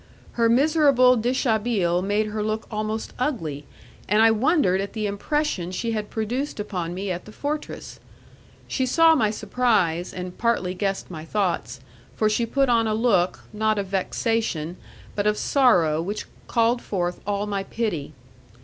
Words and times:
Her 0.31 0.49
miserable 0.49 1.15
dishabille 1.15 2.01
made 2.01 2.25
her 2.25 2.41
look 2.41 2.65
almost 2.71 3.13
ugly, 3.19 3.67
and 4.09 4.23
I 4.23 4.31
wondered 4.31 4.81
at 4.81 4.93
the 4.93 5.05
impression 5.05 5.69
she 5.69 5.91
had 5.91 6.09
produced 6.09 6.59
upon 6.59 6.95
me 6.95 7.11
at 7.11 7.25
the 7.25 7.31
fortress. 7.31 7.99
She 8.67 8.87
saw 8.87 9.13
my 9.13 9.29
surprise, 9.29 10.11
and 10.11 10.35
partly 10.39 10.73
guessed 10.73 11.11
my 11.11 11.23
thoughts, 11.23 11.81
for 12.15 12.31
she 12.31 12.47
put 12.47 12.67
on 12.67 12.87
a 12.87 12.95
look, 12.95 13.41
not 13.53 13.77
of 13.77 13.89
vexation, 13.89 14.77
but 15.13 15.27
of 15.27 15.37
sorrow 15.37 16.01
which 16.01 16.25
called 16.47 16.81
forth 16.81 17.21
all 17.27 17.45
my 17.45 17.61
pity. 17.63 18.13